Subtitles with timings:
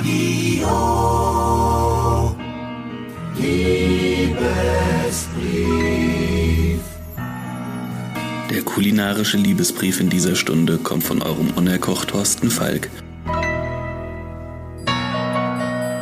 [0.00, 0.66] Radio.
[3.36, 4.40] Liebesbrief.
[8.50, 12.88] Der kulinarische Liebesbrief in dieser Stunde kommt von eurem Unerkoch Thorsten Falk.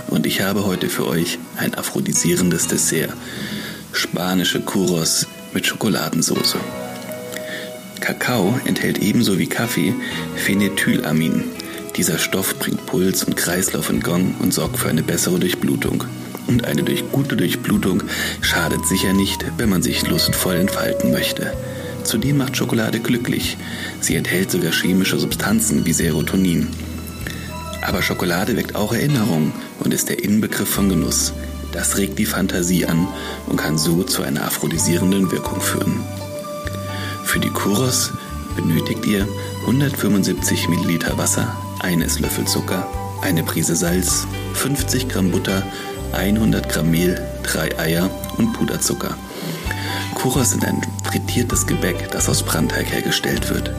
[0.08, 3.12] Und ich habe heute für euch ein aphrodisierendes Dessert.
[3.92, 6.56] Spanische Churros mit Schokoladensauce.
[8.00, 9.92] Kakao enthält ebenso wie Kaffee
[10.36, 11.57] Phenethylamin.
[11.98, 16.04] Dieser Stoff bringt Puls und Kreislauf in Gang und sorgt für eine bessere Durchblutung.
[16.46, 18.04] Und eine durch gute Durchblutung
[18.40, 21.52] schadet sicher nicht, wenn man sich lustvoll entfalten möchte.
[22.04, 23.56] Zudem macht Schokolade glücklich.
[24.00, 26.68] Sie enthält sogar chemische Substanzen wie Serotonin.
[27.82, 31.32] Aber Schokolade weckt auch Erinnerung und ist der Inbegriff von Genuss.
[31.72, 33.08] Das regt die Fantasie an
[33.46, 36.00] und kann so zu einer aphrodisierenden Wirkung führen.
[37.24, 38.12] Für die Churros
[38.54, 39.26] benötigt ihr
[39.66, 42.86] 175 Milliliter Wasser, ein Esslöffel Zucker,
[43.22, 45.62] eine Prise Salz, 50 Gramm Butter,
[46.12, 49.16] 100 Gramm Mehl, drei Eier und Puderzucker.
[50.14, 53.70] Churros sind ein frittiertes Gebäck, das aus Brandteig hergestellt wird.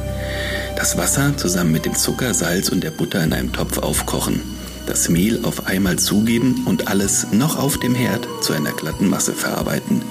[0.75, 4.41] Das Wasser zusammen mit dem Zucker, Salz und der Butter in einem Topf aufkochen.
[4.85, 9.33] Das Mehl auf einmal zugeben und alles noch auf dem Herd zu einer glatten Masse
[9.33, 10.01] verarbeiten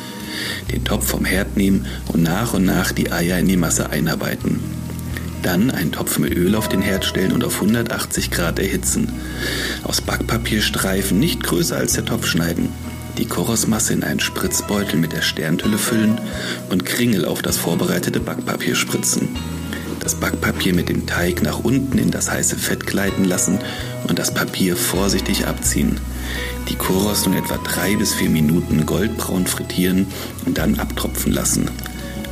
[0.70, 4.60] den Topf vom Herd nehmen und nach und nach die Eier in die Masse einarbeiten.
[5.42, 9.12] Dann einen Topf mit Öl auf den Herd stellen und auf 180 Grad erhitzen.
[9.84, 12.68] Aus Backpapierstreifen nicht größer als der Topf schneiden.
[13.18, 16.20] Die Chorosmasse in einen Spritzbeutel mit der Sterntülle füllen
[16.70, 19.28] und Kringel auf das vorbereitete Backpapier spritzen.
[20.00, 23.58] Das Backpapier mit dem Teig nach unten in das heiße Fett gleiten lassen
[24.06, 25.98] und das Papier vorsichtig abziehen.
[26.68, 30.06] Die Churros nun etwa drei bis vier Minuten goldbraun frittieren
[30.46, 31.70] und dann abtropfen lassen.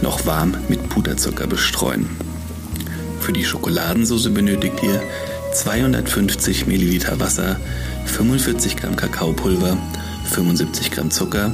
[0.02, 2.08] Noch warm mit Puderzucker bestreuen.
[3.26, 5.02] Für die Schokoladensauce benötigt ihr
[5.52, 7.56] 250 Milliliter Wasser,
[8.04, 9.76] 45 Gramm Kakaopulver,
[10.30, 11.50] 75 Gramm Zucker,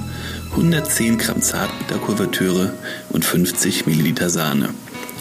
[0.50, 2.74] 110 Gramm Zartbitterkuvertüre
[3.08, 4.68] und 50 Milliliter Sahne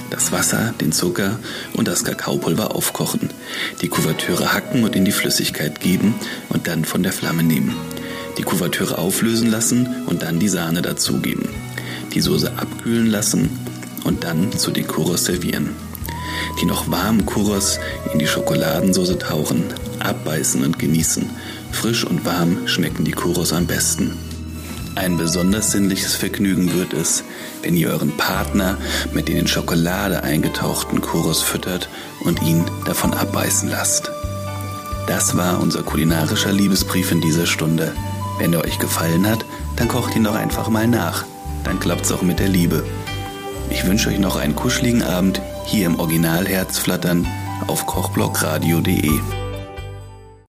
[0.09, 1.39] das Wasser, den Zucker
[1.71, 3.29] und das Kakaopulver aufkochen,
[3.81, 6.15] die Kuvertüre hacken und in die Flüssigkeit geben
[6.49, 7.77] und dann von der Flamme nehmen.
[8.37, 11.47] Die Kuvertüre auflösen lassen und dann die Sahne dazugeben.
[12.13, 13.57] Die Soße abkühlen lassen
[14.03, 15.90] und dann zu Churros servieren.
[16.61, 17.79] Die noch warmen Churros
[18.13, 19.65] in die Schokoladensauce tauchen,
[19.99, 21.29] abbeißen und genießen.
[21.71, 24.17] Frisch und warm schmecken die Churros am besten.
[24.95, 27.23] Ein besonders sinnliches Vergnügen wird es,
[27.61, 28.77] wenn ihr euren Partner
[29.13, 31.87] mit den in Schokolade eingetauchten Churros füttert
[32.25, 34.11] und ihn davon abbeißen lasst.
[35.07, 37.93] Das war unser kulinarischer Liebesbrief in dieser Stunde.
[38.37, 39.45] Wenn er euch gefallen hat,
[39.77, 41.25] dann kocht ihn doch einfach mal nach.
[41.63, 42.83] Dann klappt's auch mit der Liebe.
[43.69, 47.27] Ich wünsche euch noch einen kuscheligen Abend hier im Original Herzflattern
[47.67, 49.50] auf kochblockradio.de.